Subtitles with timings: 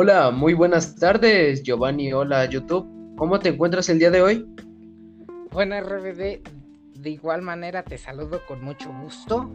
[0.00, 2.12] Hola, muy buenas tardes, Giovanni.
[2.12, 2.86] Hola, YouTube.
[3.16, 4.46] ¿Cómo te encuentras el día de hoy?
[5.50, 6.40] Bueno, RBD,
[7.00, 9.50] de igual manera te saludo con mucho gusto.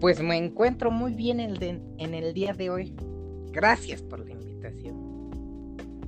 [0.00, 2.92] Pues me encuentro muy bien en el día de hoy.
[3.52, 5.30] Gracias por la invitación.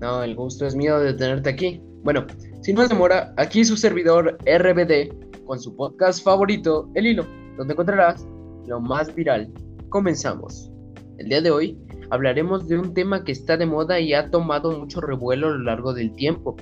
[0.00, 1.80] No, el gusto es mío de tenerte aquí.
[2.02, 2.26] Bueno,
[2.62, 7.24] sin más demora, aquí su servidor RBD con su podcast favorito, El Hilo,
[7.56, 8.26] donde encontrarás
[8.66, 9.48] lo más viral.
[9.90, 10.72] Comenzamos.
[11.18, 11.78] El día de hoy
[12.10, 15.58] hablaremos de un tema que está de moda y ha tomado mucho revuelo a lo
[15.58, 16.56] largo del tiempo.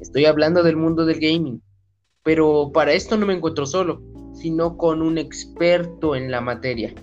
[0.00, 1.62] Estoy hablando del mundo del gaming.
[2.22, 4.00] Pero para esto no me encuentro solo,
[4.32, 6.94] sino con un experto en la materia.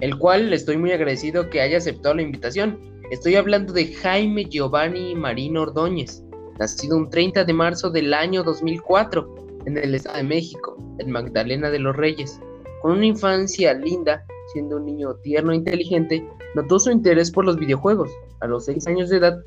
[0.00, 2.78] El cual le estoy muy agradecido que haya aceptado la invitación.
[3.10, 6.22] Estoy hablando de Jaime Giovanni Marino Ordóñez,
[6.58, 9.34] nacido un 30 de marzo del año 2004
[9.66, 12.40] en el Estado de México, en Magdalena de los Reyes.
[12.82, 17.58] Con una infancia linda, siendo un niño tierno e inteligente, notó su interés por los
[17.58, 19.38] videojuegos a los 6 años de edad,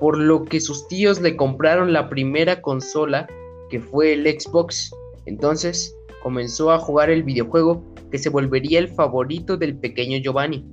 [0.00, 3.28] por lo que sus tíos le compraron la primera consola
[3.70, 4.90] que fue el Xbox.
[5.26, 10.66] Entonces comenzó a jugar el videojuego que se volvería el favorito del pequeño Giovanni.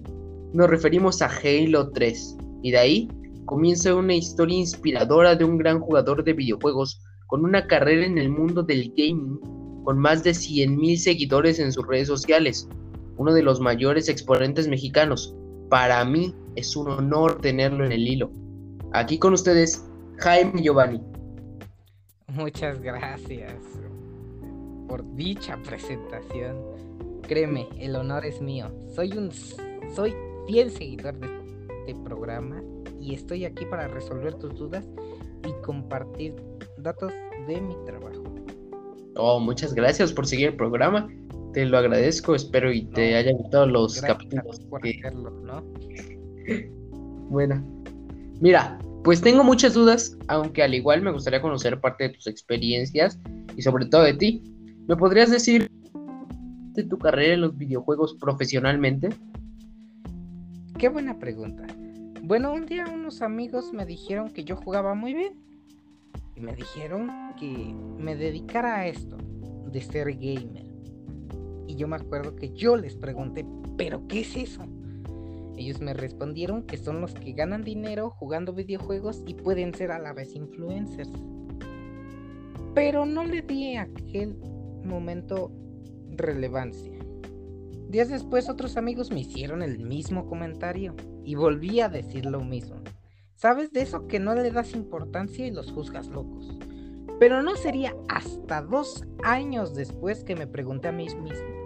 [0.54, 3.08] Nos referimos a Halo 3 y de ahí
[3.46, 8.30] comienza una historia inspiradora de un gran jugador de videojuegos con una carrera en el
[8.30, 9.40] mundo del gaming
[9.84, 12.68] con más de 100.000 seguidores en sus redes sociales,
[13.18, 15.36] uno de los mayores exponentes mexicanos.
[15.70, 18.32] Para mí es un honor tenerlo en el hilo.
[18.94, 19.86] Aquí con ustedes,
[20.18, 21.02] Jaime Giovanni.
[22.28, 23.56] Muchas gracias
[24.88, 26.58] por dicha presentación.
[27.24, 28.72] Créeme, el honor es mío.
[28.94, 29.32] Soy un
[29.96, 30.14] soy
[30.48, 31.28] fiel seguidor de
[31.88, 32.62] este programa
[33.00, 34.86] y estoy aquí para resolver tus dudas
[35.48, 36.36] y compartir
[36.78, 37.12] datos
[37.48, 38.24] de mi trabajo.
[39.16, 41.10] Oh, muchas gracias por seguir el programa
[41.54, 44.60] te lo agradezco, espero y te hayan gustado los capítulos.
[44.70, 44.82] Por
[45.44, 45.64] ¿no?
[47.30, 47.64] bueno,
[48.40, 53.20] mira, pues tengo muchas dudas, aunque al igual me gustaría conocer parte de tus experiencias
[53.58, 54.44] y sobre todo de ti.
[54.88, 55.70] ¿Me podrías decir
[56.74, 59.10] de tu carrera en los videojuegos profesionalmente?
[60.78, 61.66] Qué buena pregunta.
[62.24, 65.34] Bueno, un día unos amigos me dijeron que yo jugaba muy bien.
[66.36, 67.10] Y me dijeron
[67.40, 69.18] que me dedicara a esto,
[69.72, 70.61] de ser gamer.
[71.72, 73.46] Y yo me acuerdo que yo les pregunté,
[73.78, 74.66] ¿pero qué es eso?
[75.56, 79.98] Ellos me respondieron que son los que ganan dinero jugando videojuegos y pueden ser a
[79.98, 81.10] la vez influencers.
[82.76, 84.36] Pero no le di aquel
[84.84, 85.50] momento
[86.10, 87.00] relevancia.
[87.88, 90.94] Días después otros amigos me hicieron el mismo comentario
[91.24, 92.82] y volví a decir lo mismo.
[93.36, 96.52] ¿Sabes de eso que no le das importancia y los juzgas locos?
[97.18, 101.61] Pero no sería hasta dos años después que me pregunté a mí mismo,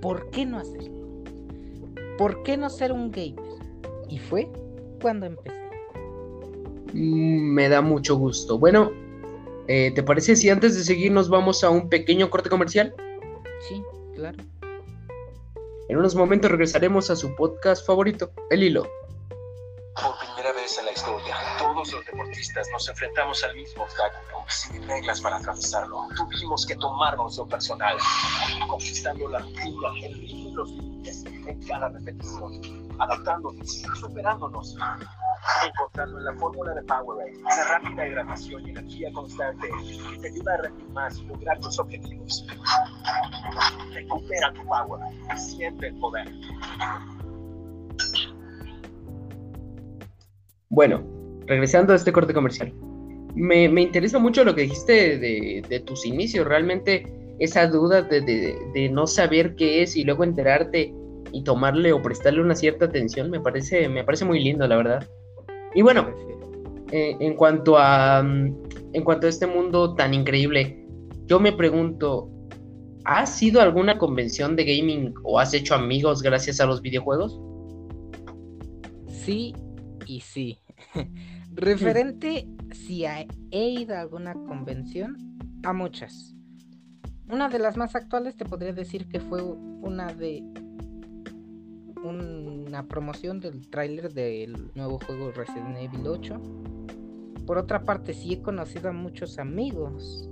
[0.00, 0.94] ¿por qué no hacerlo?
[2.18, 3.44] ¿Por qué no ser un gamer?
[4.08, 4.48] Y fue
[5.00, 5.56] cuando empecé.
[6.92, 8.58] Mm, me da mucho gusto.
[8.58, 8.90] Bueno,
[9.68, 12.94] eh, ¿te parece si antes de seguir nos vamos a un pequeño corte comercial?
[13.68, 13.82] Sí,
[14.14, 14.38] claro.
[15.88, 18.86] En unos momentos regresaremos a su podcast favorito, El Hilo.
[20.66, 25.36] Vez en la historia, todos los deportistas nos enfrentamos al mismo obstáculo, sin reglas para
[25.36, 26.08] atravesarlo.
[26.16, 27.96] Tuvimos que tomarnos lo personal,
[28.66, 32.60] conquistando la rutina, el los límites en cada repetición,
[32.98, 34.76] adaptándonos, superándonos,
[35.64, 39.68] encontrando en la fórmula de Powerade una rápida hidratación y energía constante
[40.10, 42.44] que te ayuda a rendir más y lograr tus objetivos.
[43.92, 45.00] Recupera tu power
[45.36, 46.28] siente el poder.
[50.76, 51.02] Bueno,
[51.46, 52.70] regresando a este corte comercial.
[53.34, 56.46] Me, interesa mucho lo que dijiste de, tus inicios.
[56.46, 57.02] Realmente
[57.38, 60.92] esa duda de, no saber qué es y luego enterarte
[61.32, 65.08] y tomarle o prestarle una cierta atención me parece, me parece muy lindo, la verdad.
[65.74, 66.10] Y bueno,
[66.92, 70.86] eh, en, cuanto a, en cuanto a este mundo tan increíble,
[71.24, 72.28] yo me pregunto,
[73.06, 77.40] ¿has ido a alguna convención de gaming o has hecho amigos gracias a los videojuegos?
[79.08, 79.54] Sí
[80.06, 80.58] y sí.
[81.52, 85.16] Referente si he ido a alguna convención,
[85.64, 86.34] a muchas.
[87.28, 90.44] Una de las más actuales te podría decir que fue una de
[92.04, 96.40] una promoción del tráiler del nuevo juego Resident Evil 8.
[97.46, 100.28] Por otra parte, sí he conocido a muchos amigos.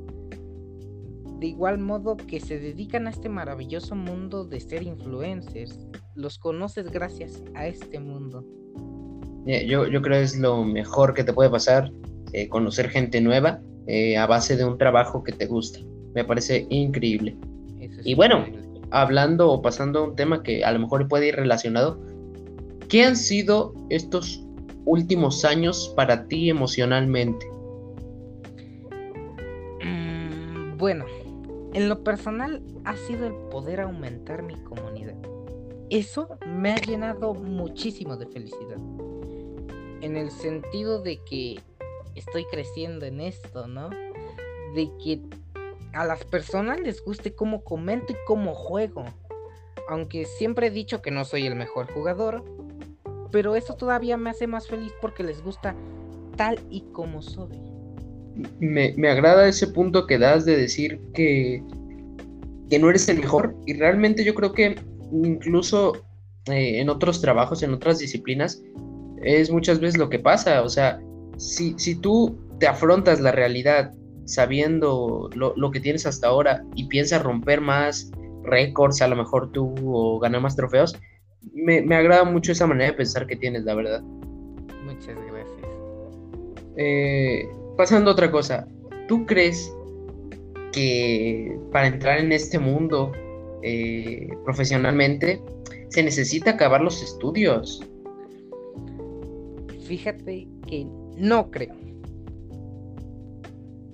[1.41, 5.79] De igual modo que se dedican a este maravilloso mundo de ser influencers.
[6.15, 8.47] Los conoces gracias a este mundo.
[9.47, 11.91] Eh, yo, yo creo que es lo mejor que te puede pasar,
[12.33, 15.81] eh, conocer gente nueva eh, a base de un trabajo que te gusta.
[16.15, 17.37] Me parece increíble.
[18.05, 18.47] y bueno,
[18.91, 22.01] hablando o pasando a un tema que a lo mejor puede ir relacionado,
[22.89, 24.43] ¿qué han sido estos
[24.85, 27.47] últimos años para ti emocionalmente?
[29.85, 31.05] Mm, bueno,
[31.75, 35.17] en lo personal ha sido el poder aumentar mi comunidad.
[35.91, 38.79] Eso me ha llenado muchísimo de felicidad.
[40.05, 41.59] En el sentido de que
[42.15, 43.89] estoy creciendo en esto, ¿no?
[44.75, 45.23] De que
[45.95, 49.07] a las personas les guste cómo comento y cómo juego.
[49.89, 52.45] Aunque siempre he dicho que no soy el mejor jugador,
[53.33, 55.75] pero eso todavía me hace más feliz porque les gusta
[56.37, 57.59] tal y como soy.
[58.61, 61.63] Me, agrada ese punto que das de decir que,
[62.69, 64.77] que no eres el mejor y realmente yo creo que
[65.11, 65.95] incluso
[66.51, 68.61] eh, en otros trabajos, en otras disciplinas,
[69.25, 70.63] es muchas veces lo que pasa.
[70.63, 71.01] O sea,
[71.37, 73.93] si, si tú te afrontas la realidad
[74.27, 78.11] sabiendo lo, que tienes hasta ahora y piensas romper más
[78.43, 80.97] récords, a lo mejor tú, o ganar más trofeos,
[81.53, 84.03] me, agrada mucho esa manera de pensar que tienes, la verdad.
[84.03, 85.69] Muchas gracias.
[86.77, 88.67] Eh, pasando a otra cosa,
[89.09, 89.73] ¿tú crees
[90.73, 93.13] que para entrar en este mundo
[93.63, 95.41] eh, profesionalmente
[95.89, 97.83] se necesita acabar los estudios?
[99.85, 100.87] Fíjate que
[101.17, 101.75] no creo.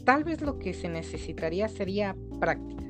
[0.04, 2.84] Tal vez lo que se necesitaría sería práctica.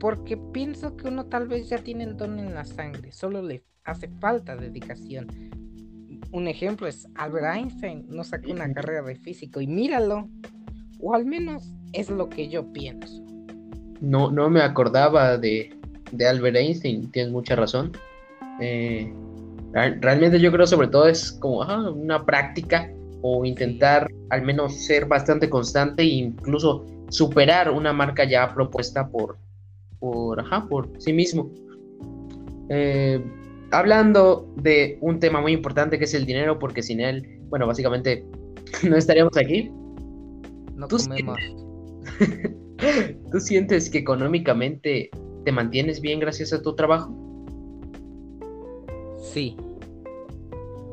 [0.00, 3.64] Porque pienso que uno tal vez ya tiene el don en la sangre, solo le
[3.84, 5.28] hace falta dedicación.
[6.32, 10.28] Un ejemplo es Albert Einstein, no sacó una carrera de físico y míralo.
[11.00, 13.22] O al menos es lo que yo pienso.
[14.00, 15.70] No, no me acordaba de,
[16.12, 17.92] de Albert Einstein, tienes mucha razón.
[18.60, 19.12] Eh,
[19.74, 21.60] realmente yo creo sobre todo es como
[21.92, 22.90] una práctica
[23.22, 29.38] o intentar al menos ser bastante constante e incluso superar una marca ya propuesta por,
[29.98, 31.50] por, ajá, por sí mismo.
[32.68, 33.24] Eh,
[33.70, 38.24] hablando de un tema muy importante que es el dinero, porque sin él, bueno, básicamente
[38.88, 39.70] no estaríamos aquí.
[40.74, 41.38] No ¿Tú comemos.
[42.18, 42.56] Sientes,
[43.32, 45.10] ¿Tú sientes que económicamente
[45.44, 47.23] te mantienes bien gracias a tu trabajo?
[49.34, 49.56] Sí.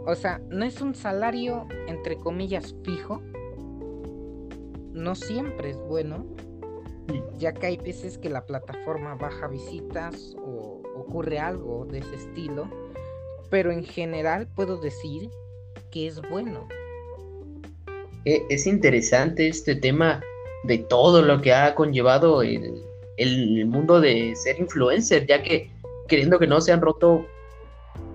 [0.07, 3.21] O sea, no es un salario entre comillas fijo.
[4.93, 6.25] No siempre es bueno.
[7.38, 12.67] Ya que hay veces que la plataforma baja visitas o ocurre algo de ese estilo.
[13.51, 15.29] Pero en general puedo decir
[15.91, 16.67] que es bueno.
[18.25, 20.19] E, es interesante este tema
[20.63, 22.83] de todo lo que ha conllevado el,
[23.17, 25.69] el mundo de ser influencer, ya que
[26.07, 27.27] queriendo que no se han roto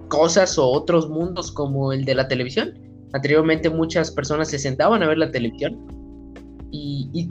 [0.09, 2.75] cosas o otros mundos como el de la televisión.
[3.13, 5.87] Anteriormente muchas personas se sentaban a ver la televisión
[6.71, 7.29] y,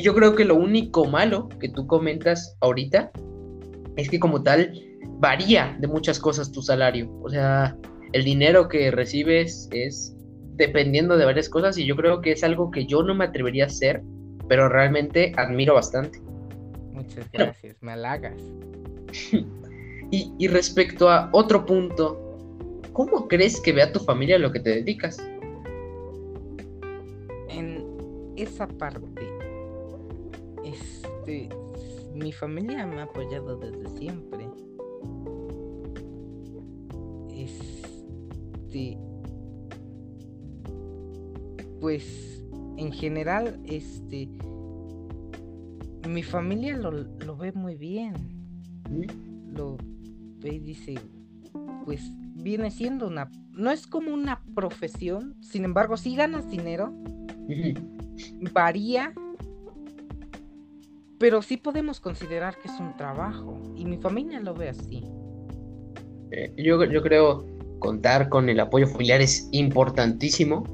[0.00, 3.10] yo creo que lo único malo que tú comentas ahorita
[3.96, 4.72] es que como tal
[5.18, 7.10] varía de muchas cosas tu salario.
[7.22, 7.76] O sea,
[8.12, 10.14] el dinero que recibes es
[10.54, 13.64] dependiendo de varias cosas y yo creo que es algo que yo no me atrevería
[13.64, 14.02] a hacer,
[14.48, 16.20] pero realmente admiro bastante.
[16.92, 18.40] Muchas gracias, me halagas.
[20.10, 22.38] Y, respecto a otro punto,
[22.92, 25.18] ¿cómo crees que vea tu familia lo que te dedicas?
[27.48, 27.84] En
[28.36, 29.26] esa parte,
[30.64, 31.48] este,
[32.14, 34.48] mi familia me ha apoyado desde siempre.
[37.30, 38.96] Este,
[41.80, 42.44] pues,
[42.76, 44.28] en general, este,
[46.08, 48.14] mi familia lo, lo ve muy bien.
[49.52, 49.76] Lo
[50.52, 50.94] y dice,
[51.84, 52.02] pues
[52.34, 56.92] viene siendo una, no es como una profesión, sin embargo, si ganas dinero,
[58.52, 59.12] varía,
[61.18, 65.02] pero sí podemos considerar que es un trabajo y mi familia lo ve así.
[66.30, 67.46] Eh, yo, yo creo
[67.78, 70.64] contar con el apoyo familiar es importantísimo,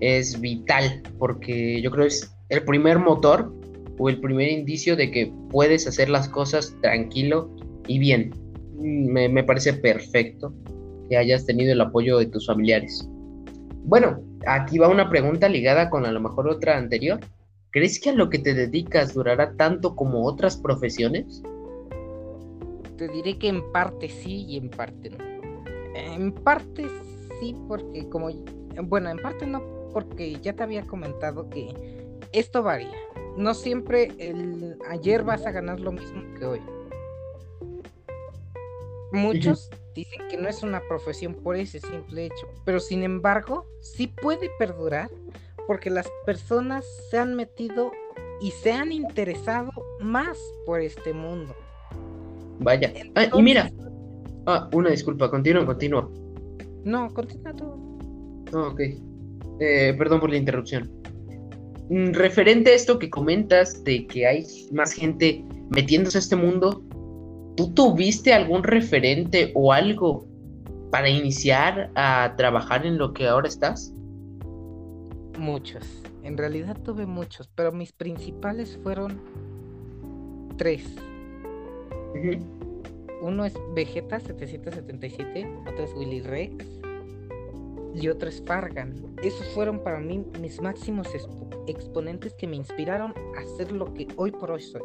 [0.00, 3.54] es vital, porque yo creo es el primer motor
[3.98, 7.54] o el primer indicio de que puedes hacer las cosas tranquilo
[7.86, 8.41] y bien
[8.82, 10.52] me, parece perfecto
[11.08, 13.08] que hayas tenido el apoyo de tus familiares.
[13.84, 17.20] Bueno, aquí va una pregunta ligada con a lo mejor otra anterior.
[17.70, 21.42] ¿Crees que a lo que te dedicas durará tanto como otras profesiones?
[22.96, 25.18] Te diré que en parte sí y en parte no.
[25.94, 26.86] En parte
[27.40, 28.30] sí porque como...
[28.84, 29.62] Bueno, en parte no
[29.92, 31.74] porque ya te había comentado que
[32.32, 32.96] esto varía.
[33.36, 34.12] No siempre
[34.88, 36.60] ayer vas a ganar lo mismo que hoy.
[39.12, 44.06] Muchos dicen que no es una profesión por ese simple hecho, pero sin embargo sí
[44.06, 45.10] puede perdurar
[45.66, 47.92] porque las personas se han metido
[48.40, 51.54] y se han interesado más por este mundo.
[52.58, 52.92] Vaya.
[53.14, 53.70] Ah, y mira.
[54.46, 56.10] Ah, una disculpa, continúa, continúa.
[56.84, 57.64] No, continúa tú.
[58.52, 58.80] Oh, ok.
[59.60, 60.90] Eh, perdón por la interrupción.
[61.90, 66.82] Mm, Referente a esto que comentas de que hay más gente metiéndose a este mundo,
[67.56, 70.26] ¿tú tuviste algún referente o algo
[70.90, 73.92] para iniciar a trabajar en lo que ahora estás?
[75.38, 75.84] Muchos.
[76.22, 79.20] En realidad tuve muchos, pero mis principales fueron
[80.56, 80.84] tres.
[83.22, 86.66] Uno es Vegeta 777, otro es Willy Rex
[87.94, 88.94] y otro es Fargan.
[89.22, 94.08] Esos fueron para mí mis máximos expo- exponentes que me inspiraron a ser lo que
[94.16, 94.82] hoy por hoy soy.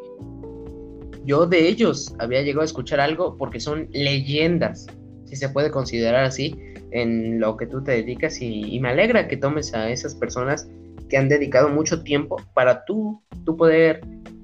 [1.28, 4.86] Yo de ellos había llegado a escuchar algo porque son leyendas,
[5.26, 6.58] si se puede considerar así,
[6.90, 10.70] en lo que tú te dedicas y, me alegra que tomes a esas personas
[11.10, 14.00] que han dedicado mucho tiempo para tú, tú poder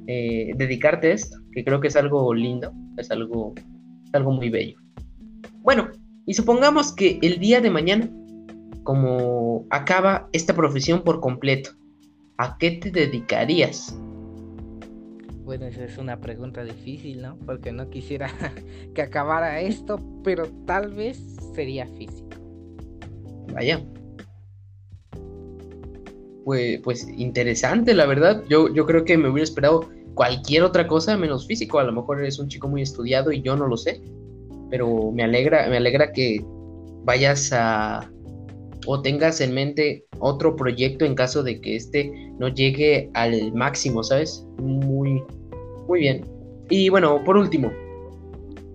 [0.09, 3.55] eh, dedicarte a esto, que creo que es algo lindo, es algo,
[4.05, 4.77] es algo muy bello.
[5.61, 5.89] Bueno,
[6.27, 8.11] y supongamos que el día de mañana,
[8.83, 11.71] como acaba esta profesión por completo,
[12.37, 13.99] ¿a qué te dedicarías?
[15.45, 17.37] Bueno, esa es una pregunta difícil, ¿no?
[17.45, 18.31] Porque no quisiera
[18.95, 21.19] que acabara esto, pero tal vez
[21.55, 22.31] sería físico.
[23.53, 23.85] Vaya.
[26.45, 28.43] Pues, pues interesante, la verdad.
[28.49, 31.79] Yo, yo creo que me hubiera esperado cualquier otra cosa menos físico.
[31.79, 34.01] A lo mejor eres un chico muy estudiado y yo no lo sé.
[34.71, 36.43] Pero me alegra, me alegra que
[37.05, 38.11] vayas a
[38.87, 44.03] o tengas en mente otro proyecto en caso de que este no llegue al máximo,
[44.03, 44.47] ¿sabes?
[44.59, 45.23] Muy,
[45.87, 46.25] muy bien.
[46.71, 47.71] Y bueno, por último,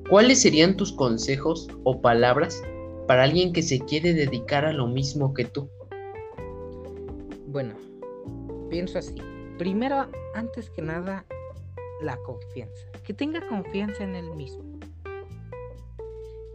[0.10, 2.62] ¿cuáles serían tus consejos o palabras
[3.08, 5.70] para alguien que se quiere dedicar a lo mismo que tú?
[7.48, 7.74] Bueno,
[8.70, 9.16] pienso así.
[9.58, 11.26] Primero, antes que nada,
[12.02, 12.86] la confianza.
[13.04, 14.69] Que tenga confianza en él mismo.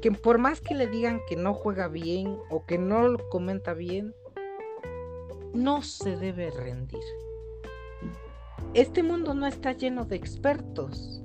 [0.05, 3.73] Que por más que le digan que no juega bien o que no lo comenta
[3.73, 4.15] bien,
[5.55, 7.01] no se debe rendir.
[8.75, 11.23] Este mundo no está lleno de expertos.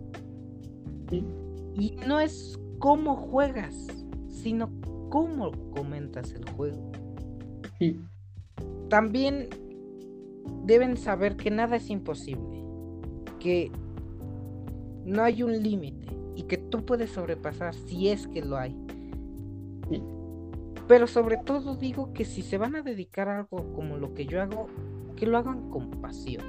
[1.12, 3.76] Y no es cómo juegas,
[4.30, 4.72] sino
[5.10, 6.90] cómo comentas el juego.
[7.80, 8.00] Sí.
[8.88, 9.50] También
[10.64, 12.64] deben saber que nada es imposible,
[13.42, 13.74] que
[15.04, 18.74] no hay un límite y que tú puedes sobrepasar si es que lo hay.
[19.90, 20.02] Sí.
[20.88, 24.26] Pero sobre todo digo que si se van a dedicar a algo como lo que
[24.26, 24.68] yo hago,
[25.18, 26.42] que lo hagan con pasión.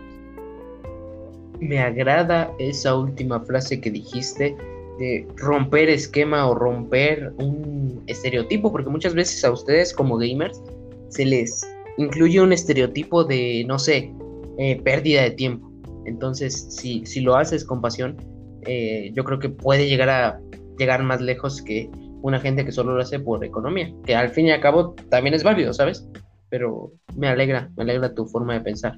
[1.59, 4.57] Me agrada esa última frase que dijiste
[5.01, 10.63] de romper esquema o romper un estereotipo, porque muchas veces a ustedes como gamers
[11.09, 11.69] se les
[11.99, 14.15] incluye un estereotipo de, no sé,
[14.57, 15.69] eh, pérdida de tiempo.
[16.05, 18.17] Entonces, si, si lo haces con pasión,
[18.67, 20.41] eh, yo creo que puede llegar a
[20.79, 21.91] llegar más lejos que
[22.23, 25.35] una gente que solo lo hace por economía, que al fin y al cabo también
[25.35, 26.07] es válido, ¿sabes?
[26.49, 28.97] Pero me alegra, me alegra tu forma de pensar.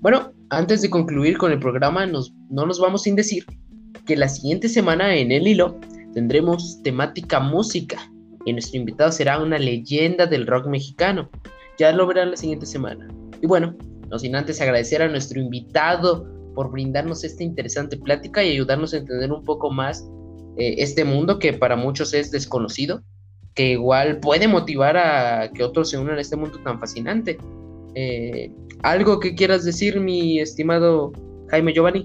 [0.00, 3.44] Bueno, antes de concluir con el programa, nos, no nos vamos sin decir
[4.06, 5.78] que la siguiente semana en El Hilo
[6.14, 7.98] tendremos temática música
[8.46, 11.28] y nuestro invitado será una leyenda del rock mexicano.
[11.78, 13.06] Ya lo verán la siguiente semana.
[13.42, 13.76] Y bueno,
[14.08, 16.26] no sin antes agradecer a nuestro invitado
[16.60, 20.06] por brindarnos esta interesante plática y ayudarnos a entender un poco más
[20.58, 23.02] eh, este mundo que para muchos es desconocido,
[23.54, 27.38] que igual puede motivar a que otros se unan a este mundo tan fascinante.
[27.94, 28.52] Eh,
[28.82, 31.12] ¿Algo que quieras decir, mi estimado
[31.48, 32.04] Jaime Giovanni?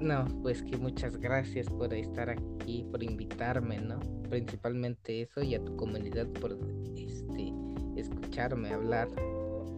[0.00, 4.00] No, pues que muchas gracias por estar aquí, por invitarme, ¿no?
[4.28, 6.58] Principalmente eso y a tu comunidad por
[6.96, 7.52] este
[7.94, 9.06] escucharme hablar.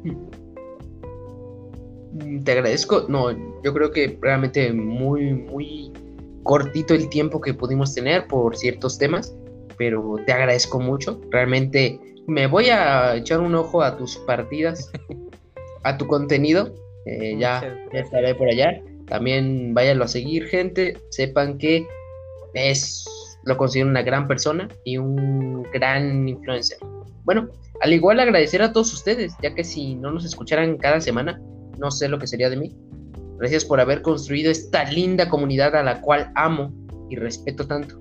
[2.45, 3.07] Te agradezco.
[3.09, 3.31] No,
[3.63, 5.93] yo creo que realmente muy, muy
[6.43, 9.37] cortito el tiempo que pudimos tener por ciertos temas,
[9.77, 11.21] pero te agradezco mucho.
[11.31, 14.91] Realmente me voy a echar un ojo a tus partidas,
[15.85, 16.75] a tu contenido.
[17.07, 17.63] Eh, ya,
[17.93, 18.83] ya estaré por allá.
[19.07, 20.97] También váyanlo a seguir, gente.
[21.11, 21.87] Sepan que
[22.55, 23.05] es
[23.45, 26.79] lo considero una gran persona y un gran influencer.
[27.25, 27.49] Bueno,
[27.81, 31.41] al igual agradecer a todos ustedes, ya que si no nos escucharan cada semana,
[31.81, 32.77] no sé lo que sería de mí.
[33.39, 36.73] Gracias por haber construido esta linda comunidad a la cual amo
[37.09, 37.99] y respeto tanto.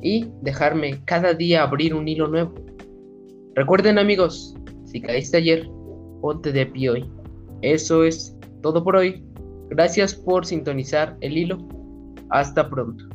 [0.00, 2.54] Y dejarme cada día abrir un hilo nuevo.
[3.54, 4.54] Recuerden amigos,
[4.86, 5.68] si caíste ayer,
[6.20, 7.10] ponte de pie hoy.
[7.60, 9.24] Eso es todo por hoy.
[9.68, 11.58] Gracias por sintonizar el hilo.
[12.30, 13.11] Hasta pronto.